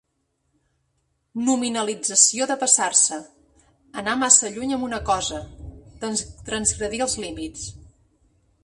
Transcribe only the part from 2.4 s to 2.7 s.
de